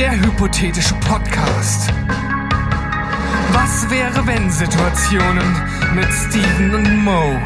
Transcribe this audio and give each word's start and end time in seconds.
Der 0.00 0.18
hypothetische 0.18 0.94
Podcast. 0.94 1.92
Was 3.52 3.90
wäre 3.90 4.26
wenn 4.26 4.50
Situationen 4.50 5.44
mit 5.94 6.06
Steven 6.10 6.74
und 6.74 7.04
Mo? 7.04 7.38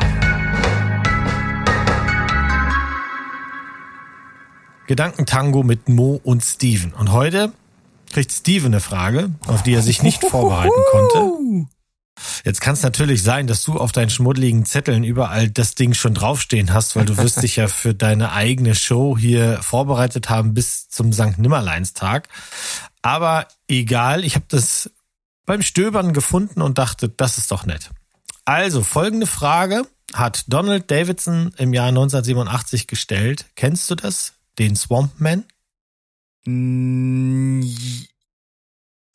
Gedankentango 4.86 5.64
mit 5.64 5.88
Mo 5.88 6.20
und 6.22 6.44
Steven. 6.44 6.92
Und 6.92 7.10
heute 7.10 7.52
kriegt 8.12 8.30
Steven 8.30 8.66
eine 8.68 8.80
Frage, 8.80 9.30
auf 9.48 9.64
die 9.64 9.74
er 9.74 9.82
sich 9.82 10.04
nicht 10.04 10.24
vorbereiten 10.30 10.70
konnte. 10.92 11.66
Jetzt 12.44 12.60
kann 12.60 12.74
es 12.74 12.82
natürlich 12.82 13.22
sein, 13.22 13.46
dass 13.46 13.64
du 13.64 13.78
auf 13.78 13.92
deinen 13.92 14.10
schmuddeligen 14.10 14.64
Zetteln 14.64 15.04
überall 15.04 15.50
das 15.50 15.74
Ding 15.74 15.94
schon 15.94 16.14
draufstehen 16.14 16.72
hast, 16.72 16.94
weil 16.94 17.04
du 17.06 17.16
wirst 17.16 17.42
dich 17.42 17.56
ja 17.56 17.68
für 17.68 17.94
deine 17.94 18.32
eigene 18.32 18.74
Show 18.74 19.18
hier 19.18 19.62
vorbereitet 19.62 20.28
haben 20.28 20.54
bis 20.54 20.88
zum 20.88 21.12
St. 21.12 21.38
Nimmerleinstag. 21.38 22.28
Aber 23.02 23.48
egal, 23.68 24.24
ich 24.24 24.34
habe 24.36 24.46
das 24.48 24.90
beim 25.44 25.62
Stöbern 25.62 26.12
gefunden 26.12 26.62
und 26.62 26.78
dachte, 26.78 27.08
das 27.08 27.38
ist 27.38 27.50
doch 27.50 27.66
nett. 27.66 27.90
Also, 28.44 28.82
folgende 28.82 29.26
Frage 29.26 29.86
hat 30.12 30.44
Donald 30.48 30.90
Davidson 30.90 31.52
im 31.56 31.72
Jahr 31.74 31.88
1987 31.88 32.86
gestellt. 32.86 33.46
Kennst 33.56 33.90
du 33.90 33.94
das? 33.94 34.34
Den 34.58 34.76
Swamp 34.76 35.18
Man? 35.18 35.44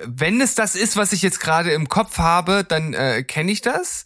Wenn 0.05 0.41
es 0.41 0.55
das 0.55 0.75
ist, 0.75 0.95
was 0.95 1.11
ich 1.13 1.21
jetzt 1.21 1.39
gerade 1.39 1.71
im 1.71 1.89
Kopf 1.89 2.17
habe, 2.17 2.63
dann 2.63 2.93
äh, 2.93 3.23
kenne 3.23 3.51
ich 3.51 3.61
das. 3.61 4.05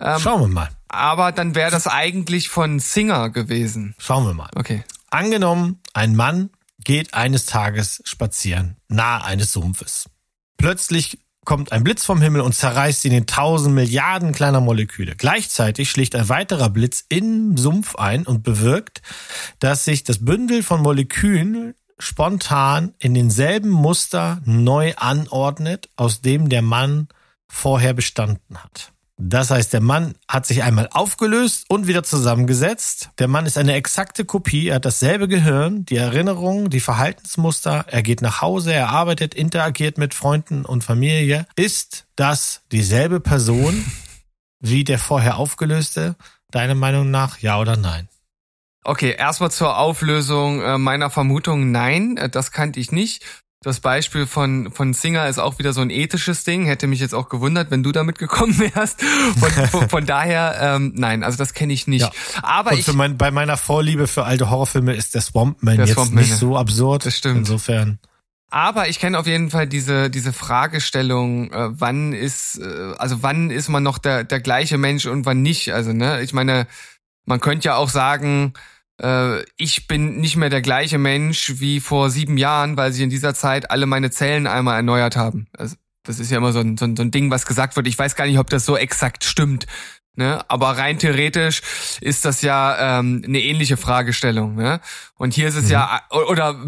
Ähm, 0.00 0.18
Schauen 0.20 0.40
wir 0.40 0.48
mal. 0.48 0.70
aber 0.88 1.32
dann 1.32 1.54
wäre 1.54 1.70
das 1.70 1.86
eigentlich 1.86 2.48
von 2.48 2.78
Singer 2.78 3.30
gewesen. 3.30 3.94
Schauen 3.98 4.24
wir 4.26 4.34
mal. 4.34 4.50
Okay. 4.56 4.84
Angenommen, 5.10 5.80
ein 5.92 6.14
Mann 6.16 6.50
geht 6.84 7.14
eines 7.14 7.46
Tages 7.46 8.02
spazieren, 8.04 8.76
nahe 8.88 9.22
eines 9.24 9.52
Sumpfes. 9.52 10.08
Plötzlich 10.56 11.18
kommt 11.44 11.72
ein 11.72 11.84
Blitz 11.84 12.04
vom 12.04 12.20
Himmel 12.20 12.42
und 12.42 12.54
zerreißt 12.54 13.04
ihn 13.06 13.12
in 13.12 13.26
tausend 13.26 13.74
Milliarden 13.74 14.32
kleiner 14.32 14.60
Moleküle. 14.60 15.16
Gleichzeitig 15.16 15.90
schlägt 15.90 16.14
ein 16.14 16.28
weiterer 16.28 16.70
Blitz 16.70 17.04
im 17.08 17.56
Sumpf 17.56 17.96
ein 17.96 18.26
und 18.26 18.42
bewirkt, 18.42 19.02
dass 19.58 19.84
sich 19.84 20.04
das 20.04 20.24
Bündel 20.24 20.62
von 20.62 20.82
Molekülen 20.82 21.74
spontan 22.00 22.94
in 22.98 23.14
denselben 23.14 23.70
Muster 23.70 24.40
neu 24.44 24.94
anordnet, 24.96 25.88
aus 25.96 26.20
dem 26.20 26.48
der 26.48 26.62
Mann 26.62 27.08
vorher 27.46 27.94
bestanden 27.94 28.58
hat. 28.58 28.92
Das 29.22 29.50
heißt, 29.50 29.74
der 29.74 29.82
Mann 29.82 30.14
hat 30.26 30.46
sich 30.46 30.62
einmal 30.62 30.88
aufgelöst 30.92 31.66
und 31.68 31.86
wieder 31.86 32.02
zusammengesetzt. 32.02 33.10
Der 33.18 33.28
Mann 33.28 33.44
ist 33.44 33.58
eine 33.58 33.74
exakte 33.74 34.24
Kopie, 34.24 34.68
er 34.68 34.76
hat 34.76 34.86
dasselbe 34.86 35.28
Gehirn, 35.28 35.84
die 35.84 35.96
Erinnerungen, 35.96 36.70
die 36.70 36.80
Verhaltensmuster, 36.80 37.84
er 37.86 38.02
geht 38.02 38.22
nach 38.22 38.40
Hause, 38.40 38.72
er 38.72 38.88
arbeitet, 38.88 39.34
interagiert 39.34 39.98
mit 39.98 40.14
Freunden 40.14 40.64
und 40.64 40.84
Familie. 40.84 41.46
Ist 41.54 42.06
das 42.16 42.62
dieselbe 42.72 43.20
Person 43.20 43.84
wie 44.58 44.84
der 44.84 44.98
vorher 44.98 45.36
aufgelöste? 45.36 46.16
Deiner 46.50 46.74
Meinung 46.74 47.10
nach, 47.10 47.38
ja 47.40 47.60
oder 47.60 47.76
nein? 47.76 48.08
Okay, 48.84 49.14
erstmal 49.16 49.50
zur 49.50 49.76
Auflösung 49.76 50.62
äh, 50.62 50.78
meiner 50.78 51.10
Vermutung. 51.10 51.70
Nein, 51.70 52.16
äh, 52.16 52.30
das 52.30 52.50
kannte 52.50 52.80
ich 52.80 52.92
nicht. 52.92 53.24
Das 53.62 53.80
Beispiel 53.80 54.26
von, 54.26 54.72
von 54.72 54.94
Singer 54.94 55.28
ist 55.28 55.38
auch 55.38 55.58
wieder 55.58 55.74
so 55.74 55.82
ein 55.82 55.90
ethisches 55.90 56.44
Ding. 56.44 56.64
Hätte 56.64 56.86
mich 56.86 56.98
jetzt 56.98 57.14
auch 57.14 57.28
gewundert, 57.28 57.70
wenn 57.70 57.82
du 57.82 57.92
damit 57.92 58.18
gekommen 58.18 58.58
wärst. 58.74 59.02
Von, 59.02 59.50
von, 59.68 59.88
von 59.90 60.06
daher, 60.06 60.56
ähm, 60.62 60.92
nein, 60.96 61.22
also 61.22 61.36
das 61.36 61.52
kenne 61.52 61.74
ich 61.74 61.86
nicht. 61.86 62.00
Ja. 62.00 62.10
Aber 62.42 62.72
und 62.72 62.78
ich, 62.78 62.92
mein, 62.94 63.18
bei 63.18 63.30
meiner 63.30 63.58
Vorliebe 63.58 64.06
für 64.06 64.24
alte 64.24 64.48
Horrorfilme 64.48 64.94
ist 64.94 65.14
der 65.14 65.20
Swamp 65.20 65.62
Man 65.62 65.76
Der 65.76 65.84
jetzt 65.84 65.94
Swamp 65.96 66.12
Man, 66.12 66.24
nicht 66.24 66.36
so 66.36 66.56
absurd. 66.56 67.04
Das 67.04 67.14
stimmt. 67.14 67.36
Insofern. 67.40 67.98
aber 68.48 68.88
ich 68.88 68.98
kenne 68.98 69.18
auf 69.18 69.26
jeden 69.26 69.50
Fall 69.50 69.66
diese, 69.66 70.08
diese 70.08 70.32
Fragestellung, 70.32 71.52
äh, 71.52 71.68
wann 71.78 72.14
ist, 72.14 72.58
äh, 72.58 72.94
also 72.96 73.22
wann 73.22 73.50
ist 73.50 73.68
man 73.68 73.82
noch 73.82 73.98
der, 73.98 74.24
der 74.24 74.40
gleiche 74.40 74.78
Mensch 74.78 75.04
und 75.04 75.26
wann 75.26 75.42
nicht? 75.42 75.74
Also, 75.74 75.92
ne, 75.92 76.22
ich 76.22 76.32
meine, 76.32 76.66
man 77.30 77.40
könnte 77.40 77.66
ja 77.66 77.76
auch 77.76 77.88
sagen, 77.88 78.54
äh, 79.00 79.42
ich 79.56 79.86
bin 79.86 80.16
nicht 80.20 80.36
mehr 80.36 80.50
der 80.50 80.62
gleiche 80.62 80.98
Mensch 80.98 81.54
wie 81.60 81.78
vor 81.78 82.10
sieben 82.10 82.36
Jahren, 82.36 82.76
weil 82.76 82.92
sich 82.92 83.02
in 83.02 83.08
dieser 83.08 83.34
Zeit 83.34 83.70
alle 83.70 83.86
meine 83.86 84.10
Zellen 84.10 84.48
einmal 84.48 84.76
erneuert 84.76 85.16
haben. 85.16 85.46
Also, 85.56 85.76
das 86.02 86.18
ist 86.18 86.30
ja 86.30 86.38
immer 86.38 86.52
so 86.52 86.58
ein, 86.58 86.76
so, 86.76 86.86
ein, 86.86 86.96
so 86.96 87.02
ein 87.02 87.12
Ding, 87.12 87.30
was 87.30 87.46
gesagt 87.46 87.76
wird. 87.76 87.86
Ich 87.86 87.96
weiß 87.96 88.16
gar 88.16 88.26
nicht, 88.26 88.38
ob 88.38 88.50
das 88.50 88.66
so 88.66 88.76
exakt 88.76 89.22
stimmt. 89.22 89.66
Ne? 90.16 90.44
Aber 90.50 90.76
rein 90.76 90.98
theoretisch 90.98 91.62
ist 92.00 92.24
das 92.24 92.42
ja 92.42 92.98
ähm, 92.98 93.22
eine 93.24 93.40
ähnliche 93.40 93.76
Fragestellung. 93.76 94.56
Ne? 94.56 94.80
Und 95.14 95.32
hier 95.32 95.46
ist 95.46 95.54
es 95.54 95.70
ja, 95.70 96.02
oder 96.10 96.60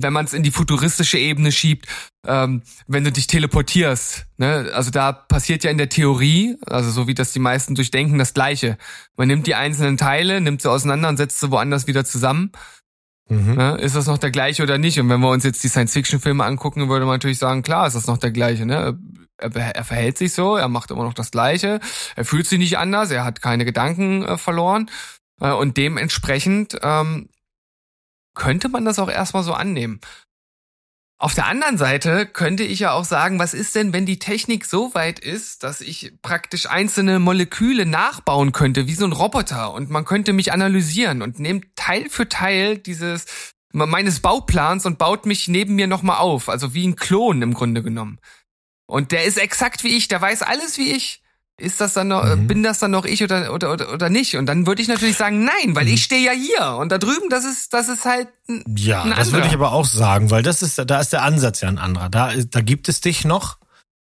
wenn 0.00 0.12
man 0.12 0.24
es 0.24 0.32
in 0.32 0.42
die 0.42 0.50
futuristische 0.50 1.18
Ebene 1.18 1.50
schiebt, 1.50 1.86
ähm, 2.26 2.62
wenn 2.86 3.04
du 3.04 3.10
dich 3.10 3.26
teleportierst, 3.26 4.26
ne? 4.36 4.70
also 4.72 4.90
da 4.90 5.12
passiert 5.12 5.64
ja 5.64 5.70
in 5.70 5.78
der 5.78 5.88
Theorie, 5.88 6.56
also 6.66 6.90
so 6.90 7.06
wie 7.08 7.14
das 7.14 7.32
die 7.32 7.40
meisten 7.40 7.74
durchdenken, 7.74 8.18
das 8.18 8.32
Gleiche. 8.32 8.78
Man 9.16 9.28
nimmt 9.28 9.46
die 9.46 9.56
einzelnen 9.56 9.96
Teile, 9.96 10.40
nimmt 10.40 10.62
sie 10.62 10.70
auseinander 10.70 11.08
und 11.08 11.16
setzt 11.16 11.40
sie 11.40 11.50
woanders 11.50 11.86
wieder 11.88 12.04
zusammen. 12.04 12.52
Mhm. 13.28 13.54
Ne? 13.54 13.76
Ist 13.80 13.96
das 13.96 14.06
noch 14.06 14.18
der 14.18 14.30
gleiche 14.30 14.62
oder 14.62 14.78
nicht? 14.78 15.00
Und 15.00 15.08
wenn 15.08 15.20
wir 15.20 15.30
uns 15.30 15.44
jetzt 15.44 15.62
die 15.64 15.68
Science-Fiction-Filme 15.68 16.44
angucken, 16.44 16.88
würde 16.88 17.04
man 17.04 17.16
natürlich 17.16 17.38
sagen, 17.38 17.62
klar, 17.62 17.86
ist 17.86 17.94
das 17.94 18.06
noch 18.06 18.18
der 18.18 18.30
gleiche. 18.30 18.66
Ne? 18.66 18.98
Er, 19.36 19.54
er 19.54 19.84
verhält 19.84 20.16
sich 20.16 20.32
so, 20.32 20.56
er 20.56 20.68
macht 20.68 20.90
immer 20.90 21.04
noch 21.04 21.14
das 21.14 21.30
Gleiche, 21.30 21.80
er 22.16 22.24
fühlt 22.24 22.46
sich 22.46 22.58
nicht 22.58 22.78
anders, 22.78 23.10
er 23.10 23.24
hat 23.24 23.42
keine 23.42 23.64
Gedanken 23.64 24.24
äh, 24.24 24.38
verloren. 24.38 24.90
Äh, 25.40 25.52
und 25.52 25.76
dementsprechend 25.76 26.78
ähm, 26.82 27.28
könnte 28.38 28.70
man 28.70 28.86
das 28.86 28.98
auch 28.98 29.10
erstmal 29.10 29.42
so 29.42 29.52
annehmen. 29.52 30.00
Auf 31.20 31.34
der 31.34 31.46
anderen 31.46 31.78
Seite 31.78 32.26
könnte 32.26 32.62
ich 32.62 32.78
ja 32.78 32.92
auch 32.92 33.04
sagen, 33.04 33.40
was 33.40 33.52
ist 33.52 33.74
denn, 33.74 33.92
wenn 33.92 34.06
die 34.06 34.20
Technik 34.20 34.64
so 34.64 34.94
weit 34.94 35.18
ist, 35.18 35.64
dass 35.64 35.80
ich 35.80 36.12
praktisch 36.22 36.66
einzelne 36.66 37.18
Moleküle 37.18 37.86
nachbauen 37.86 38.52
könnte, 38.52 38.86
wie 38.86 38.94
so 38.94 39.04
ein 39.04 39.12
Roboter, 39.12 39.74
und 39.74 39.90
man 39.90 40.04
könnte 40.04 40.32
mich 40.32 40.52
analysieren 40.52 41.20
und 41.20 41.40
nimmt 41.40 41.74
Teil 41.74 42.08
für 42.08 42.28
Teil 42.28 42.78
dieses 42.78 43.26
meines 43.72 44.20
Bauplans 44.20 44.86
und 44.86 44.98
baut 44.98 45.26
mich 45.26 45.48
neben 45.48 45.74
mir 45.74 45.88
nochmal 45.88 46.18
auf, 46.18 46.48
also 46.48 46.72
wie 46.72 46.86
ein 46.86 46.96
Klon 46.96 47.42
im 47.42 47.52
Grunde 47.52 47.82
genommen. 47.82 48.20
Und 48.86 49.12
der 49.12 49.24
ist 49.24 49.38
exakt 49.38 49.82
wie 49.84 49.96
ich, 49.96 50.08
der 50.08 50.22
weiß 50.22 50.42
alles 50.42 50.78
wie 50.78 50.92
ich. 50.92 51.22
Ist 51.60 51.80
das 51.80 51.92
dann 51.94 52.08
noch, 52.08 52.24
Mhm. 52.24 52.46
bin 52.46 52.62
das 52.62 52.78
dann 52.78 52.92
noch 52.92 53.04
ich 53.04 53.22
oder, 53.24 53.52
oder, 53.52 53.72
oder, 53.72 53.92
oder 53.92 54.08
nicht? 54.10 54.36
Und 54.36 54.46
dann 54.46 54.66
würde 54.66 54.80
ich 54.80 54.86
natürlich 54.88 55.16
sagen, 55.16 55.44
nein, 55.44 55.74
weil 55.74 55.88
ich 55.88 56.04
stehe 56.04 56.24
ja 56.24 56.32
hier. 56.32 56.76
Und 56.76 56.92
da 56.92 56.98
drüben, 56.98 57.28
das 57.30 57.44
ist, 57.44 57.74
das 57.74 57.88
ist 57.88 58.04
halt 58.04 58.28
ein, 58.48 58.62
Ja, 58.76 59.02
ein 59.02 59.10
das 59.16 59.32
würde 59.32 59.48
ich 59.48 59.54
aber 59.54 59.72
auch 59.72 59.84
sagen, 59.86 60.30
weil 60.30 60.42
das 60.44 60.62
ist, 60.62 60.78
da 60.78 61.00
ist 61.00 61.12
der 61.12 61.22
Ansatz 61.24 61.60
ja 61.60 61.68
ein 61.68 61.78
anderer. 61.78 62.08
Da, 62.10 62.32
da 62.34 62.60
gibt 62.60 62.88
es 62.88 63.00
dich 63.00 63.24
noch 63.24 63.58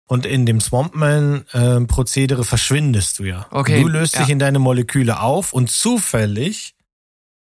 und 0.06 0.26
in 0.26 0.44
dem 0.44 0.60
Swampman-Prozedere 0.60 2.44
verschwindest 2.44 3.18
du 3.18 3.24
ja. 3.24 3.46
Okay, 3.50 3.80
Du 3.80 3.88
löst 3.88 4.14
ja. 4.14 4.20
dich 4.20 4.30
in 4.30 4.38
deine 4.38 4.58
Moleküle 4.58 5.20
auf 5.20 5.52
und 5.52 5.70
zufällig 5.70 6.74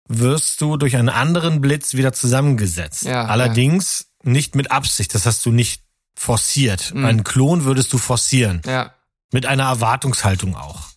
wirst 0.07 0.61
du 0.61 0.77
durch 0.77 0.95
einen 0.97 1.09
anderen 1.09 1.61
Blitz 1.61 1.95
wieder 1.95 2.13
zusammengesetzt. 2.13 3.03
Ja, 3.05 3.25
Allerdings 3.25 4.11
nicht 4.23 4.55
mit 4.55 4.71
Absicht, 4.71 5.15
das 5.15 5.25
hast 5.25 5.43
du 5.45 5.51
nicht 5.51 5.81
forciert. 6.15 6.93
Mhm. 6.93 7.05
Einen 7.05 7.23
Klon 7.23 7.63
würdest 7.65 7.91
du 7.91 7.97
forcieren. 7.97 8.61
Ja. 8.65 8.93
Mit 9.33 9.45
einer 9.45 9.65
Erwartungshaltung 9.65 10.55
auch. 10.55 10.89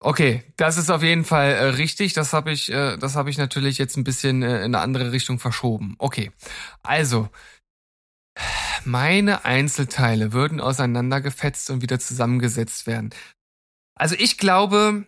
Okay, 0.00 0.44
das 0.56 0.76
ist 0.76 0.90
auf 0.90 1.02
jeden 1.02 1.24
Fall 1.24 1.52
äh, 1.52 1.64
richtig. 1.64 2.12
Das 2.12 2.34
habe 2.34 2.52
ich, 2.52 2.70
äh, 2.70 2.98
das 2.98 3.16
habe 3.16 3.30
ich 3.30 3.38
natürlich 3.38 3.78
jetzt 3.78 3.96
ein 3.96 4.04
bisschen 4.04 4.42
äh, 4.42 4.58
in 4.58 4.74
eine 4.74 4.80
andere 4.80 5.12
Richtung 5.12 5.38
verschoben. 5.38 5.94
Okay, 5.98 6.30
also 6.82 7.30
meine 8.84 9.46
Einzelteile 9.46 10.32
würden 10.32 10.60
auseinandergefetzt 10.60 11.70
und 11.70 11.80
wieder 11.80 11.98
zusammengesetzt 11.98 12.86
werden. 12.86 13.14
Also 13.94 14.14
ich 14.18 14.36
glaube, 14.36 15.06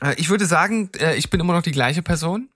äh, 0.00 0.14
ich 0.14 0.28
würde 0.28 0.46
sagen, 0.46 0.90
äh, 0.98 1.16
ich 1.16 1.30
bin 1.30 1.40
immer 1.40 1.54
noch 1.54 1.62
die 1.62 1.72
gleiche 1.72 2.02
Person. 2.02 2.50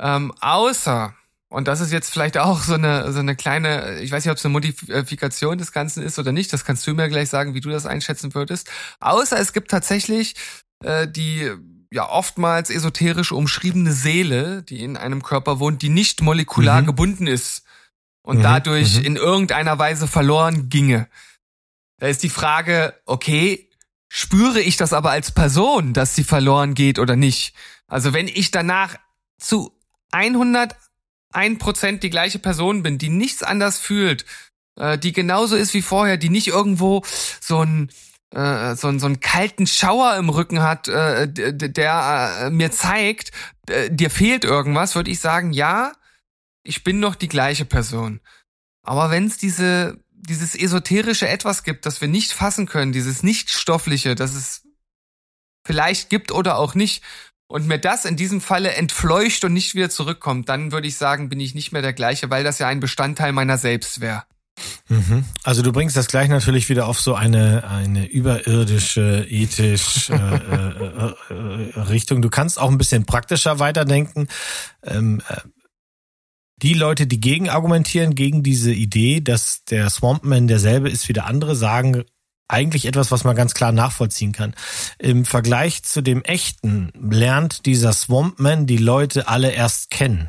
Ähm, 0.00 0.32
außer, 0.40 1.14
und 1.56 1.66
das 1.68 1.80
ist 1.80 1.90
jetzt 1.90 2.12
vielleicht 2.12 2.36
auch 2.36 2.62
so 2.62 2.74
eine, 2.74 3.10
so 3.14 3.18
eine 3.20 3.34
kleine, 3.34 4.00
ich 4.00 4.12
weiß 4.12 4.22
nicht, 4.22 4.30
ob 4.30 4.36
es 4.36 4.44
eine 4.44 4.52
Modifikation 4.52 5.56
des 5.56 5.72
Ganzen 5.72 6.02
ist 6.02 6.18
oder 6.18 6.30
nicht, 6.30 6.52
das 6.52 6.66
kannst 6.66 6.86
du 6.86 6.92
mir 6.92 7.08
gleich 7.08 7.30
sagen, 7.30 7.54
wie 7.54 7.62
du 7.62 7.70
das 7.70 7.86
einschätzen 7.86 8.34
würdest. 8.34 8.68
Außer 9.00 9.38
es 9.40 9.54
gibt 9.54 9.70
tatsächlich 9.70 10.34
äh, 10.84 11.08
die 11.08 11.50
ja 11.90 12.10
oftmals 12.10 12.68
esoterisch 12.68 13.32
umschriebene 13.32 13.92
Seele, 13.92 14.64
die 14.64 14.84
in 14.84 14.98
einem 14.98 15.22
Körper 15.22 15.58
wohnt, 15.58 15.80
die 15.80 15.88
nicht 15.88 16.20
molekular 16.20 16.82
Mhm. 16.82 16.86
gebunden 16.86 17.26
ist 17.26 17.62
und 18.22 18.38
Mhm, 18.38 18.42
dadurch 18.42 18.98
mhm. 18.98 19.04
in 19.06 19.16
irgendeiner 19.16 19.78
Weise 19.78 20.08
verloren 20.08 20.68
ginge. 20.68 21.08
Da 21.96 22.08
ist 22.08 22.22
die 22.22 22.28
Frage, 22.28 23.00
okay, 23.06 23.70
spüre 24.10 24.60
ich 24.60 24.76
das 24.76 24.92
aber 24.92 25.10
als 25.10 25.32
Person, 25.32 25.94
dass 25.94 26.14
sie 26.14 26.24
verloren 26.24 26.74
geht 26.74 26.98
oder 26.98 27.16
nicht? 27.16 27.54
Also 27.86 28.12
wenn 28.12 28.28
ich 28.28 28.50
danach 28.50 28.96
zu 29.38 29.72
101 31.32 31.58
Prozent 31.58 32.02
die 32.02 32.10
gleiche 32.10 32.38
Person 32.38 32.82
bin, 32.82 32.98
die 32.98 33.08
nichts 33.08 33.42
anders 33.42 33.78
fühlt, 33.78 34.24
äh, 34.78 34.98
die 34.98 35.12
genauso 35.12 35.56
ist 35.56 35.74
wie 35.74 35.82
vorher, 35.82 36.16
die 36.16 36.28
nicht 36.30 36.48
irgendwo 36.48 37.02
so 37.40 37.60
ein 37.62 37.90
äh, 38.34 38.74
so, 38.74 38.88
einen- 38.88 38.98
so 38.98 39.06
einen 39.06 39.20
kalten 39.20 39.66
Schauer 39.68 40.16
im 40.16 40.28
Rücken 40.28 40.60
hat, 40.60 40.88
äh, 40.88 41.28
der 41.32 42.38
äh, 42.46 42.50
mir 42.50 42.72
zeigt, 42.72 43.30
äh, 43.68 43.88
dir 43.88 44.10
fehlt 44.10 44.44
irgendwas, 44.44 44.96
würde 44.96 45.12
ich 45.12 45.20
sagen, 45.20 45.52
ja, 45.52 45.92
ich 46.64 46.82
bin 46.82 46.98
noch 46.98 47.14
die 47.14 47.28
gleiche 47.28 47.64
Person. 47.64 48.20
Aber 48.82 49.10
wenn 49.10 49.26
es 49.26 49.38
diese, 49.38 50.02
dieses 50.10 50.56
esoterische 50.56 51.28
Etwas 51.28 51.62
gibt, 51.62 51.86
das 51.86 52.00
wir 52.00 52.08
nicht 52.08 52.32
fassen 52.32 52.66
können, 52.66 52.92
dieses 52.92 53.22
Nichtstoffliche, 53.22 54.16
das 54.16 54.34
es 54.34 54.64
vielleicht 55.64 56.10
gibt 56.10 56.32
oder 56.32 56.58
auch 56.58 56.74
nicht, 56.74 57.04
und 57.48 57.66
mir 57.66 57.78
das 57.78 58.04
in 58.04 58.16
diesem 58.16 58.40
Falle 58.40 58.72
entfleucht 58.72 59.44
und 59.44 59.52
nicht 59.52 59.74
wieder 59.74 59.90
zurückkommt, 59.90 60.48
dann 60.48 60.72
würde 60.72 60.88
ich 60.88 60.96
sagen, 60.96 61.28
bin 61.28 61.40
ich 61.40 61.54
nicht 61.54 61.72
mehr 61.72 61.82
der 61.82 61.92
gleiche, 61.92 62.30
weil 62.30 62.44
das 62.44 62.58
ja 62.58 62.68
ein 62.68 62.80
Bestandteil 62.80 63.32
meiner 63.32 63.58
selbst 63.58 64.00
wäre. 64.00 64.24
Mhm. 64.88 65.24
Also 65.42 65.62
du 65.62 65.70
bringst 65.70 65.96
das 65.96 66.06
gleich 66.06 66.28
natürlich 66.28 66.68
wieder 66.68 66.86
auf 66.86 66.98
so 66.98 67.14
eine 67.14 67.64
eine 67.68 68.06
überirdische 68.06 69.26
ethisch 69.28 70.08
äh, 70.08 70.14
äh, 70.14 71.14
äh, 71.28 71.80
Richtung. 71.80 72.22
Du 72.22 72.30
kannst 72.30 72.58
auch 72.58 72.70
ein 72.70 72.78
bisschen 72.78 73.04
praktischer 73.04 73.58
weiterdenken. 73.58 74.28
Ähm, 74.82 75.20
äh, 75.28 75.36
die 76.62 76.72
Leute, 76.72 77.06
die 77.06 77.20
gegen 77.20 77.50
argumentieren, 77.50 78.14
gegen 78.14 78.42
diese 78.42 78.72
Idee, 78.72 79.20
dass 79.20 79.64
der 79.64 79.90
Swampman 79.90 80.48
derselbe 80.48 80.88
ist 80.88 81.06
wie 81.08 81.12
der 81.12 81.26
andere, 81.26 81.54
sagen 81.54 82.04
eigentlich 82.48 82.86
etwas, 82.86 83.10
was 83.10 83.24
man 83.24 83.36
ganz 83.36 83.54
klar 83.54 83.72
nachvollziehen 83.72 84.32
kann. 84.32 84.54
Im 84.98 85.24
Vergleich 85.24 85.82
zu 85.82 86.02
dem 86.02 86.22
echten 86.22 86.92
lernt 86.98 87.66
dieser 87.66 87.92
Swampman 87.92 88.66
die 88.66 88.76
Leute 88.76 89.28
alle 89.28 89.50
erst 89.50 89.90
kennen. 89.90 90.28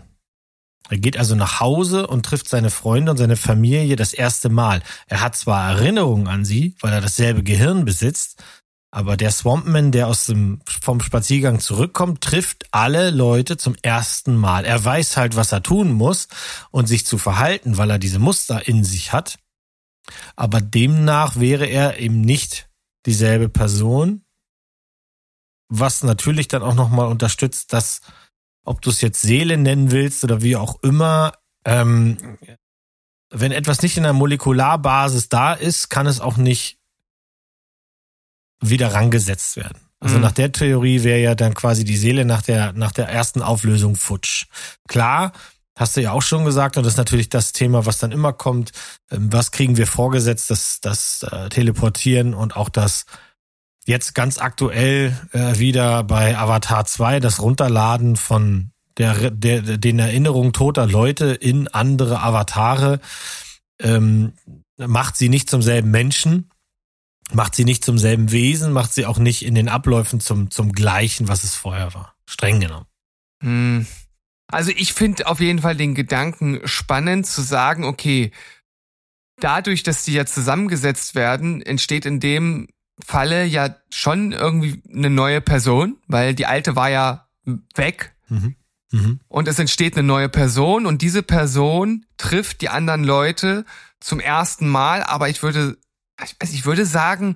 Er 0.89 0.97
geht 0.97 1.17
also 1.17 1.35
nach 1.35 1.59
Hause 1.59 2.07
und 2.07 2.25
trifft 2.25 2.47
seine 2.47 2.69
Freunde 2.69 3.11
und 3.11 3.17
seine 3.17 3.35
Familie 3.35 3.95
das 3.97 4.13
erste 4.13 4.49
Mal. 4.49 4.81
Er 5.07 5.21
hat 5.21 5.35
zwar 5.35 5.69
Erinnerungen 5.71 6.27
an 6.27 6.45
sie, 6.45 6.75
weil 6.79 6.93
er 6.93 7.01
dasselbe 7.01 7.43
Gehirn 7.43 7.83
besitzt, 7.83 8.41
aber 8.89 9.17
der 9.17 9.31
Swampman, 9.31 9.91
der 9.91 10.07
aus 10.07 10.27
dem, 10.27 10.61
vom 10.65 11.01
Spaziergang 11.01 11.59
zurückkommt, 11.59 12.21
trifft 12.21 12.67
alle 12.71 13.09
Leute 13.11 13.57
zum 13.57 13.75
ersten 13.81 14.35
Mal. 14.35 14.63
Er 14.63 14.83
weiß 14.83 15.17
halt, 15.17 15.35
was 15.35 15.51
er 15.51 15.61
tun 15.61 15.91
muss 15.91 16.29
und 16.71 16.87
sich 16.87 17.05
zu 17.05 17.17
verhalten, 17.17 17.77
weil 17.77 17.91
er 17.91 17.99
diese 17.99 18.19
Muster 18.19 18.65
in 18.67 18.85
sich 18.85 19.11
hat. 19.11 19.39
Aber 20.35 20.61
demnach 20.61 21.35
wäre 21.37 21.65
er 21.65 21.99
eben 21.99 22.21
nicht 22.21 22.69
dieselbe 23.05 23.49
Person, 23.49 24.25
was 25.69 26.03
natürlich 26.03 26.47
dann 26.47 26.63
auch 26.63 26.75
nochmal 26.75 27.07
unterstützt, 27.07 27.73
dass 27.73 28.01
ob 28.63 28.81
du 28.81 28.89
es 28.89 29.01
jetzt 29.01 29.21
Seele 29.21 29.57
nennen 29.57 29.91
willst 29.91 30.23
oder 30.23 30.41
wie 30.41 30.55
auch 30.55 30.81
immer, 30.83 31.33
ähm, 31.65 32.37
wenn 33.29 33.51
etwas 33.51 33.81
nicht 33.81 33.97
in 33.97 34.03
der 34.03 34.13
Molekularbasis 34.13 35.29
da 35.29 35.53
ist, 35.53 35.89
kann 35.89 36.07
es 36.07 36.19
auch 36.19 36.37
nicht 36.37 36.77
wieder 38.61 38.93
rangesetzt 38.93 39.55
werden. 39.55 39.79
Also 39.99 40.15
mhm. 40.15 40.21
nach 40.21 40.31
der 40.31 40.51
Theorie 40.51 41.03
wäre 41.03 41.19
ja 41.19 41.35
dann 41.35 41.53
quasi 41.53 41.83
die 41.83 41.97
Seele 41.97 42.25
nach 42.25 42.41
der, 42.41 42.73
nach 42.73 42.91
der 42.91 43.09
ersten 43.09 43.41
Auflösung 43.41 43.95
futsch. 43.95 44.45
Klar, 44.87 45.33
hast 45.77 45.95
du 45.95 46.01
ja 46.01 46.11
auch 46.11 46.21
schon 46.21 46.43
gesagt, 46.43 46.75
und 46.75 46.83
das 46.83 46.93
ist 46.93 46.97
natürlich 46.97 47.29
das 47.29 47.53
Thema, 47.53 47.85
was 47.85 47.99
dann 47.99 48.11
immer 48.11 48.33
kommt. 48.33 48.71
Ähm, 49.09 49.31
was 49.31 49.51
kriegen 49.51 49.77
wir 49.77 49.87
vorgesetzt? 49.87 50.49
Das, 50.49 50.81
das 50.81 51.23
äh, 51.23 51.49
Teleportieren 51.49 52.33
und 52.33 52.57
auch 52.57 52.69
das 52.69 53.05
Jetzt 53.87 54.13
ganz 54.13 54.37
aktuell 54.37 55.17
äh, 55.31 55.59
wieder 55.59 56.03
bei 56.03 56.37
Avatar 56.37 56.83
2 56.83 57.21
das 57.21 57.41
Runterladen 57.41 58.17
von 58.17 58.71
der, 58.97 59.31
der, 59.31 59.61
den 59.61 59.97
Erinnerungen 59.97 60.51
toter 60.51 60.85
Leute 60.85 61.27
in 61.27 61.69
andere 61.69 62.21
Avatare 62.21 62.99
ähm, 63.79 64.33
macht 64.75 65.15
sie 65.15 65.29
nicht 65.29 65.49
zum 65.49 65.61
selben 65.61 65.89
Menschen, 65.89 66.51
macht 67.31 67.55
sie 67.55 67.63
nicht 67.63 67.85
zum 67.85 67.97
selben 67.97 68.33
Wesen, 68.33 68.73
macht 68.73 68.93
sie 68.93 69.05
auch 69.05 69.19
nicht 69.19 69.45
in 69.45 69.55
den 69.55 69.69
Abläufen 69.69 70.19
zum, 70.19 70.51
zum 70.51 70.73
gleichen, 70.73 71.29
was 71.29 71.45
es 71.45 71.55
vorher 71.55 71.93
war. 71.93 72.13
Streng 72.25 72.59
genommen. 72.59 72.87
Hm. 73.41 73.87
Also 74.47 74.71
ich 74.75 74.93
finde 74.93 75.27
auf 75.27 75.39
jeden 75.39 75.59
Fall 75.59 75.75
den 75.75 75.93
Gedanken 75.93 76.61
spannend 76.65 77.25
zu 77.27 77.41
sagen, 77.41 77.83
okay, 77.83 78.31
dadurch, 79.39 79.83
dass 79.83 80.03
die 80.03 80.13
ja 80.13 80.25
zusammengesetzt 80.25 81.15
werden, 81.15 81.61
entsteht 81.61 82.05
in 82.05 82.19
dem 82.19 82.69
Falle 83.05 83.45
ja 83.45 83.75
schon 83.91 84.31
irgendwie 84.31 84.81
eine 84.91 85.09
neue 85.09 85.41
Person, 85.41 85.97
weil 86.07 86.33
die 86.33 86.45
alte 86.45 86.75
war 86.75 86.89
ja 86.89 87.27
weg. 87.75 88.15
Mhm. 88.29 88.55
Mhm. 88.91 89.19
Und 89.27 89.47
es 89.47 89.59
entsteht 89.59 89.95
eine 89.95 90.07
neue 90.07 90.29
Person 90.29 90.85
und 90.85 91.01
diese 91.01 91.23
Person 91.23 92.05
trifft 92.17 92.61
die 92.61 92.69
anderen 92.69 93.03
Leute 93.03 93.65
zum 93.99 94.19
ersten 94.19 94.67
Mal, 94.67 95.03
aber 95.03 95.29
ich 95.29 95.43
würde, 95.43 95.77
ich 96.23 96.35
weiß, 96.39 96.53
ich 96.53 96.65
würde 96.65 96.85
sagen, 96.85 97.35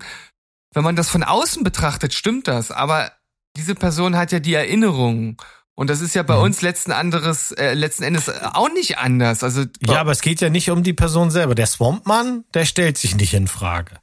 wenn 0.74 0.84
man 0.84 0.96
das 0.96 1.10
von 1.10 1.24
außen 1.24 1.64
betrachtet, 1.64 2.14
stimmt 2.14 2.48
das, 2.48 2.72
aber 2.72 3.12
diese 3.58 3.76
Person 3.76 4.16
hat 4.16 4.32
ja 4.32 4.40
die 4.40 4.54
Erinnerungen. 4.54 5.36
Und 5.82 5.90
das 5.90 6.00
ist 6.00 6.14
ja 6.14 6.22
bei 6.22 6.36
mhm. 6.36 6.44
uns 6.44 6.62
letzten 6.62 6.92
anderes, 6.92 7.54
äh, 7.54 7.74
letzten 7.74 8.04
Endes 8.04 8.30
auch 8.30 8.72
nicht 8.72 9.00
anders. 9.00 9.44
Also 9.44 9.66
ja, 9.80 10.00
aber 10.00 10.12
es 10.12 10.22
geht 10.22 10.40
ja 10.40 10.52
nicht 10.52 10.70
um 10.70 10.84
die 10.84 10.94
Person 10.94 11.32
selber. 11.32 11.56
Der 11.56 11.66
Swampman, 11.66 12.46
der 12.54 12.66
stellt 12.66 13.00
sich 13.00 13.16
nicht 13.16 13.34
in 13.34 13.48
Frage. 13.48 13.96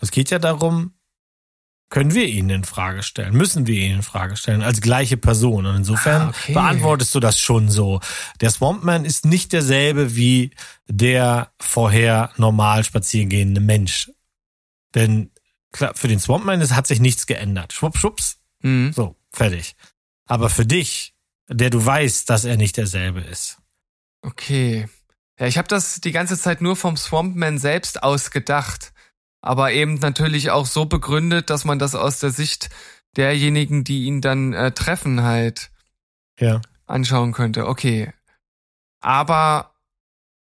Es 0.00 0.10
geht 0.10 0.30
ja 0.30 0.38
darum, 0.38 0.94
können 1.90 2.14
wir 2.14 2.26
ihn 2.26 2.48
in 2.48 2.64
Frage 2.64 3.02
stellen, 3.02 3.36
müssen 3.36 3.66
wir 3.66 3.78
ihn 3.78 3.96
in 3.96 4.02
Frage 4.02 4.38
stellen 4.38 4.62
als 4.62 4.80
gleiche 4.80 5.18
Person. 5.18 5.66
Und 5.66 5.76
insofern 5.76 6.22
ah, 6.22 6.28
okay. 6.30 6.54
beantwortest 6.54 7.14
du 7.14 7.20
das 7.20 7.38
schon 7.38 7.68
so. 7.68 8.00
Der 8.40 8.48
Swampman 8.48 9.04
ist 9.04 9.26
nicht 9.26 9.52
derselbe 9.52 10.16
wie 10.16 10.50
der 10.88 11.52
vorher 11.60 12.30
normal 12.38 12.84
spazierengehende 12.84 13.60
Mensch. 13.60 14.10
Denn 14.94 15.30
klar, 15.72 15.92
für 15.94 16.08
den 16.08 16.20
Swampman 16.20 16.62
ist, 16.62 16.74
hat 16.74 16.86
sich 16.86 17.00
nichts 17.00 17.26
geändert. 17.26 17.74
Schwupp, 17.74 17.98
schwupps. 17.98 18.38
Mhm. 18.62 18.94
So, 18.94 19.16
fertig. 19.30 19.76
Aber 20.30 20.48
für 20.50 20.66
dich, 20.66 21.14
der 21.48 21.70
du 21.70 21.84
weißt, 21.84 22.30
dass 22.30 22.44
er 22.44 22.56
nicht 22.56 22.76
derselbe 22.76 23.20
ist. 23.20 23.58
Okay. 24.22 24.88
Ja, 25.38 25.46
ich 25.46 25.58
habe 25.58 25.68
das 25.68 26.00
die 26.00 26.12
ganze 26.12 26.38
Zeit 26.38 26.60
nur 26.60 26.76
vom 26.76 26.96
Swampman 26.96 27.58
selbst 27.58 28.02
ausgedacht 28.02 28.92
aber 29.40 29.72
eben 29.72 29.94
natürlich 29.94 30.50
auch 30.50 30.66
so 30.66 30.86
begründet, 30.86 31.50
dass 31.50 31.64
man 31.64 31.78
das 31.78 31.94
aus 31.94 32.18
der 32.20 32.30
Sicht 32.30 32.70
derjenigen, 33.16 33.84
die 33.84 34.04
ihn 34.04 34.20
dann 34.20 34.52
äh, 34.52 34.72
treffen, 34.72 35.22
halt 35.22 35.70
ja. 36.38 36.60
anschauen 36.86 37.32
könnte. 37.32 37.66
Okay. 37.66 38.12
Aber 39.00 39.74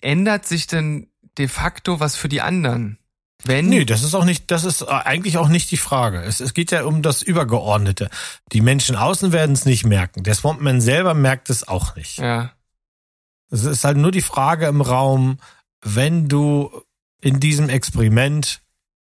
ändert 0.02 0.46
sich 0.46 0.68
denn 0.68 1.10
de 1.38 1.48
facto 1.48 2.00
was 2.00 2.16
für 2.16 2.30
die 2.30 2.42
anderen? 2.42 3.00
Wenn? 3.46 3.68
Nee, 3.68 3.86
das 3.86 4.04
ist 4.04 4.16
auch 4.16 4.24
nicht, 4.24 4.52
das 4.52 4.64
ist 4.64 4.84
eigentlich 4.84 5.38
auch 5.38 5.50
nicht 5.50 5.70
die 5.72 5.78
Frage. 5.78 6.22
Es, 6.22 6.40
es 6.40 6.54
geht 6.54 6.72
ja 6.72 6.86
um 6.86 7.02
das 7.02 7.22
Übergeordnete. 7.22 8.10
Die 8.54 8.62
Menschen 8.62 8.96
außen 8.96 9.32
werden 9.34 9.52
es 9.52 9.66
nicht 9.66 9.86
merken. 9.86 10.24
Der 10.24 10.34
Swampman 10.34 10.80
selber 10.80 11.14
merkt 11.14 11.50
es 11.50 11.68
auch 11.68 11.96
nicht. 11.96 12.20
Ja. 12.20 12.54
Es 13.50 13.66
ist 13.66 13.84
halt 13.84 13.98
nur 13.98 14.12
die 14.12 14.22
Frage 14.22 14.68
im 14.68 14.82
Raum, 14.82 15.38
wenn 15.82 16.30
du 16.30 16.72
in 17.22 17.40
diesem 17.40 17.70
Experiment 17.70 18.63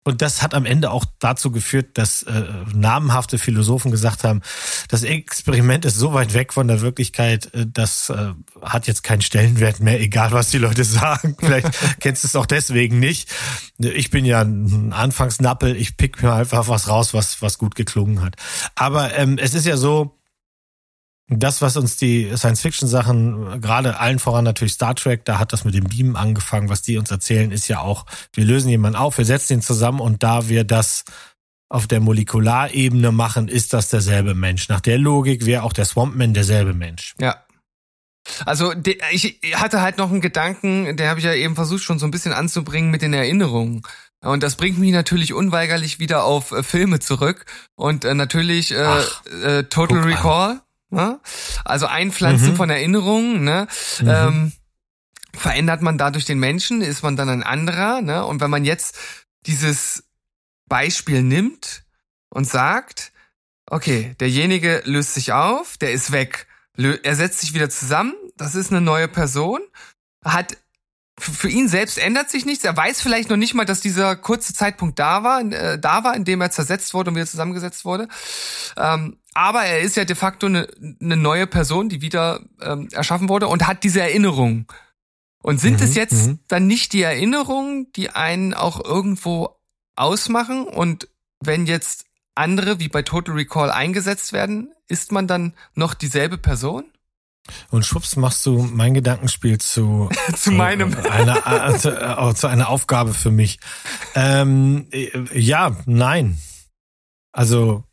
und 0.06 0.22
das 0.22 0.40
hat 0.40 0.54
am 0.54 0.66
Ende 0.66 0.92
auch 0.92 1.04
dazu 1.18 1.50
geführt, 1.50 1.98
dass 1.98 2.22
äh, 2.22 2.44
namenhafte 2.72 3.38
Philosophen 3.38 3.90
gesagt 3.90 4.22
haben, 4.22 4.40
das 4.88 5.02
Experiment 5.02 5.84
ist 5.84 5.96
so 5.96 6.14
weit 6.14 6.32
weg 6.32 6.52
von 6.52 6.68
der 6.68 6.80
Wirklichkeit, 6.80 7.52
äh, 7.54 7.66
das 7.66 8.10
äh, 8.10 8.32
hat 8.62 8.86
jetzt 8.86 9.02
keinen 9.02 9.20
Stellenwert 9.20 9.80
mehr, 9.80 10.00
egal 10.00 10.30
was 10.30 10.50
die 10.50 10.58
Leute 10.58 10.84
sagen. 10.84 11.36
Vielleicht 11.40 11.68
kennst 11.98 12.22
du 12.22 12.28
es 12.28 12.36
auch 12.36 12.46
deswegen 12.46 13.00
nicht. 13.00 13.28
Ich 13.78 14.10
bin 14.10 14.24
ja 14.24 14.42
ein 14.42 14.92
Anfangsnappel, 14.92 15.74
ich 15.74 15.96
pick 15.96 16.22
mir 16.22 16.32
einfach 16.32 16.68
was 16.68 16.86
raus, 16.86 17.12
was, 17.12 17.42
was 17.42 17.58
gut 17.58 17.74
geklungen 17.74 18.22
hat. 18.22 18.36
Aber 18.76 19.12
ähm, 19.18 19.38
es 19.38 19.54
ist 19.54 19.66
ja 19.66 19.76
so, 19.76 20.15
das, 21.28 21.60
was 21.60 21.76
uns 21.76 21.96
die 21.96 22.30
Science-Fiction-Sachen, 22.36 23.60
gerade 23.60 23.98
allen 23.98 24.18
voran 24.20 24.44
natürlich 24.44 24.74
Star 24.74 24.94
Trek, 24.94 25.24
da 25.24 25.38
hat 25.38 25.52
das 25.52 25.64
mit 25.64 25.74
dem 25.74 25.84
Beamen 25.84 26.16
angefangen, 26.16 26.68
was 26.68 26.82
die 26.82 26.98
uns 26.98 27.10
erzählen, 27.10 27.50
ist 27.50 27.66
ja 27.68 27.80
auch, 27.80 28.06
wir 28.32 28.44
lösen 28.44 28.68
jemanden 28.68 28.96
auf, 28.96 29.18
wir 29.18 29.24
setzen 29.24 29.54
ihn 29.54 29.62
zusammen 29.62 30.00
und 30.00 30.22
da 30.22 30.48
wir 30.48 30.64
das 30.64 31.04
auf 31.68 31.88
der 31.88 32.00
Molekularebene 32.00 33.10
machen, 33.10 33.48
ist 33.48 33.72
das 33.72 33.88
derselbe 33.88 34.34
Mensch. 34.34 34.68
Nach 34.68 34.80
der 34.80 34.98
Logik 34.98 35.46
wäre 35.46 35.64
auch 35.64 35.72
der 35.72 35.84
Swampman 35.84 36.32
derselbe 36.32 36.74
Mensch. 36.74 37.16
Ja. 37.20 37.42
Also 38.44 38.72
ich 39.10 39.40
hatte 39.54 39.80
halt 39.80 39.98
noch 39.98 40.10
einen 40.10 40.20
Gedanken, 40.20 40.96
der 40.96 41.10
habe 41.10 41.20
ich 41.20 41.26
ja 41.26 41.32
eben 41.32 41.54
versucht 41.54 41.82
schon 41.82 41.98
so 41.98 42.06
ein 42.06 42.10
bisschen 42.10 42.32
anzubringen 42.32 42.90
mit 42.90 43.02
den 43.02 43.14
Erinnerungen. 43.14 43.82
Und 44.20 44.42
das 44.42 44.56
bringt 44.56 44.78
mich 44.78 44.92
natürlich 44.92 45.32
unweigerlich 45.32 45.98
wieder 45.98 46.24
auf 46.24 46.52
äh, 46.52 46.62
Filme 46.62 46.98
zurück. 46.98 47.44
Und 47.76 48.04
äh, 48.04 48.14
natürlich 48.14 48.72
äh, 48.72 48.82
Ach, 48.82 49.26
äh, 49.26 49.64
Total 49.64 50.00
Recall. 50.00 50.50
An. 50.50 50.60
Ne? 50.90 51.20
Also 51.64 51.86
Einpflanzen 51.86 52.52
mhm. 52.52 52.56
von 52.56 52.70
Erinnerungen, 52.70 53.44
ne? 53.44 53.66
Mhm. 54.00 54.08
Ähm, 54.08 54.52
verändert 55.34 55.82
man 55.82 55.98
dadurch 55.98 56.24
den 56.24 56.38
Menschen, 56.38 56.80
ist 56.80 57.02
man 57.02 57.16
dann 57.16 57.28
ein 57.28 57.42
anderer, 57.42 58.00
ne? 58.02 58.24
Und 58.24 58.40
wenn 58.40 58.50
man 58.50 58.64
jetzt 58.64 58.96
dieses 59.46 60.04
Beispiel 60.68 61.22
nimmt 61.22 61.84
und 62.30 62.46
sagt, 62.46 63.12
okay, 63.68 64.14
derjenige 64.20 64.82
löst 64.84 65.14
sich 65.14 65.32
auf, 65.32 65.76
der 65.76 65.92
ist 65.92 66.12
weg, 66.12 66.46
er 66.76 67.16
setzt 67.16 67.40
sich 67.40 67.54
wieder 67.54 67.70
zusammen, 67.70 68.14
das 68.36 68.54
ist 68.54 68.70
eine 68.70 68.80
neue 68.80 69.08
Person, 69.08 69.60
hat 70.24 70.56
für 71.18 71.48
ihn 71.48 71.68
selbst 71.68 71.96
ändert 71.96 72.30
sich 72.30 72.44
nichts. 72.44 72.64
Er 72.64 72.76
weiß 72.76 73.00
vielleicht 73.00 73.30
noch 73.30 73.38
nicht 73.38 73.54
mal, 73.54 73.64
dass 73.64 73.80
dieser 73.80 74.16
kurze 74.16 74.52
Zeitpunkt 74.52 74.98
da 74.98 75.22
war, 75.22 75.40
äh, 75.40 75.78
da 75.78 76.04
war, 76.04 76.14
in 76.14 76.24
dem 76.24 76.42
er 76.42 76.50
zersetzt 76.50 76.92
wurde 76.92 77.10
und 77.10 77.16
wieder 77.16 77.26
zusammengesetzt 77.26 77.86
wurde. 77.86 78.08
Ähm, 78.76 79.18
aber 79.36 79.64
er 79.64 79.80
ist 79.80 79.96
ja 79.96 80.06
de 80.06 80.16
facto 80.16 80.46
eine, 80.46 80.66
eine 80.98 81.16
neue 81.16 81.46
Person, 81.46 81.90
die 81.90 82.00
wieder 82.00 82.40
ähm, 82.62 82.88
erschaffen 82.90 83.28
wurde 83.28 83.48
und 83.48 83.66
hat 83.66 83.84
diese 83.84 84.00
Erinnerung. 84.00 84.66
Und 85.42 85.60
sind 85.60 85.78
mhm, 85.78 85.84
es 85.84 85.94
jetzt 85.94 86.26
mhm. 86.26 86.38
dann 86.48 86.66
nicht 86.66 86.94
die 86.94 87.02
Erinnerungen, 87.02 87.92
die 87.92 88.08
einen 88.08 88.54
auch 88.54 88.82
irgendwo 88.82 89.60
ausmachen? 89.94 90.66
Und 90.66 91.08
wenn 91.40 91.66
jetzt 91.66 92.06
andere 92.34 92.80
wie 92.80 92.88
bei 92.88 93.02
Total 93.02 93.34
Recall 93.34 93.70
eingesetzt 93.70 94.32
werden, 94.32 94.72
ist 94.88 95.12
man 95.12 95.26
dann 95.26 95.52
noch 95.74 95.92
dieselbe 95.92 96.38
Person? 96.38 96.84
Und 97.70 97.84
schwupps 97.84 98.16
machst 98.16 98.44
du 98.46 98.62
mein 98.62 98.94
Gedankenspiel 98.94 99.58
zu, 99.58 100.08
zu 100.34 100.50
meinem 100.50 100.94
äh, 100.94 101.08
einer, 101.10 101.74
äh, 101.74 101.78
zu, 101.78 101.90
äh, 101.90 102.34
zu 102.34 102.46
einer 102.46 102.70
Aufgabe 102.70 103.12
für 103.12 103.30
mich. 103.30 103.60
Ähm, 104.14 104.88
äh, 104.92 105.38
ja, 105.38 105.76
nein. 105.84 106.38
Also 107.32 107.84